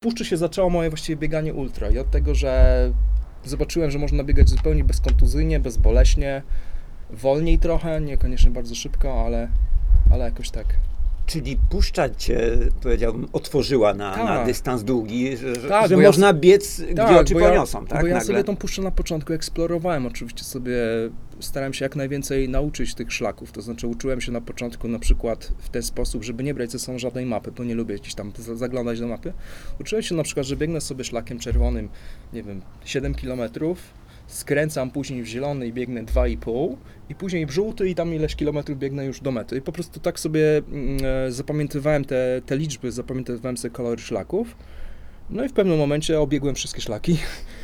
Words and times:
puszczy 0.00 0.24
się 0.24 0.36
zaczęło 0.36 0.70
moje 0.70 0.90
właściwie 0.90 1.16
bieganie 1.16 1.54
ultra 1.54 1.90
i 1.90 1.98
od 1.98 2.10
tego, 2.10 2.34
że 2.34 2.92
zobaczyłem, 3.44 3.90
że 3.90 3.98
można 3.98 4.24
biegać 4.24 4.48
zupełnie 4.48 4.84
bezkontuzyjnie, 4.84 5.60
bezboleśnie, 5.60 6.42
wolniej 7.10 7.58
trochę, 7.58 8.00
niekoniecznie 8.00 8.50
bardzo 8.50 8.74
szybko, 8.74 9.24
ale, 9.26 9.48
ale 10.10 10.24
jakoś 10.24 10.50
tak. 10.50 10.66
Czyli 11.28 11.56
puszcza 11.70 12.08
cię, 12.10 12.40
powiedziałbym, 12.82 13.28
otworzyła 13.32 13.94
na, 13.94 14.10
na 14.16 14.26
Tak. 14.26 14.46
dystans 14.46 14.84
długi, 14.84 15.36
że, 15.36 15.56
Tak, 15.56 15.88
że 15.88 15.94
bo 15.94 16.00
ja 16.02 16.08
można 16.08 16.32
biec, 16.32 16.80
gdzie 16.80 17.20
oczy 17.20 17.34
bo 17.34 17.40
ja, 17.40 17.48
poniosą, 17.48 17.86
tak? 17.86 18.00
Bo 18.00 18.06
ja 18.06 18.14
nagle? 18.14 18.26
sobie 18.26 18.44
tą 18.44 18.56
puszczę 18.56 18.82
na 18.82 18.90
początku 18.90 19.32
eksplorowałem. 19.32 20.06
Oczywiście 20.06 20.44
sobie 20.44 20.76
starałem 21.40 21.74
się 21.74 21.84
jak 21.84 21.96
najwięcej 21.96 22.48
nauczyć 22.48 22.94
tych 22.94 23.12
szlaków. 23.12 23.52
To 23.52 23.62
znaczy 23.62 23.86
uczyłem 23.86 24.20
się 24.20 24.32
na 24.32 24.40
początku 24.40 24.88
na 24.88 24.98
przykład 24.98 25.52
w 25.58 25.68
ten 25.68 25.82
sposób, 25.82 26.24
żeby 26.24 26.42
nie 26.44 26.54
brać 26.54 26.72
ze 26.72 26.78
sobą 26.78 26.98
żadnej 26.98 27.26
mapy, 27.26 27.52
bo 27.52 27.64
nie 27.64 27.74
lubię 27.74 27.94
gdzieś 27.94 28.14
tam 28.14 28.32
za- 28.38 28.56
zaglądać 28.56 29.00
do 29.00 29.08
mapy. 29.08 29.32
Uczyłem 29.80 30.02
się 30.02 30.14
na 30.14 30.22
przykład, 30.22 30.46
że 30.46 30.56
biegnę 30.56 30.80
sobie 30.80 31.04
szlakiem 31.04 31.38
czerwonym, 31.38 31.88
nie 32.32 32.42
wiem, 32.42 32.60
7 32.84 33.14
kilometrów, 33.14 33.78
skręcam 34.28 34.90
później 34.90 35.22
w 35.22 35.26
zielony 35.26 35.66
i 35.66 35.72
biegnę 35.72 36.04
2,5 36.04 36.76
i 37.08 37.14
później 37.14 37.46
w 37.46 37.50
żółty 37.50 37.88
i 37.88 37.94
tam 37.94 38.14
ileś 38.14 38.36
kilometrów 38.36 38.78
biegnę 38.78 39.04
już 39.04 39.20
do 39.20 39.30
mety. 39.30 39.56
I 39.56 39.60
po 39.60 39.72
prostu 39.72 40.00
tak 40.00 40.20
sobie 40.20 40.58
mm, 40.58 40.98
e, 41.04 41.32
zapamiętywałem 41.32 42.04
te, 42.04 42.42
te 42.46 42.56
liczby, 42.56 42.92
zapamiętywałem 42.92 43.56
sobie 43.56 43.72
kolory 43.72 44.00
szlaków. 44.00 44.56
No 45.30 45.44
i 45.44 45.48
w 45.48 45.52
pewnym 45.52 45.78
momencie 45.78 46.20
obiegłem 46.20 46.54
wszystkie 46.54 46.80
szlaki 46.80 47.18